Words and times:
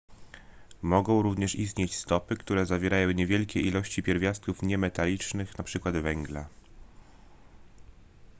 mogą 0.81 1.21
również 1.21 1.55
istnieć 1.55 1.95
stopy 1.95 2.37
które 2.37 2.65
zawierają 2.65 3.11
niewielkie 3.11 3.61
ilości 3.61 4.03
pierwiastków 4.03 4.61
niemetalicznych 4.63 5.53
np 5.59 5.91
węgla 6.01 6.45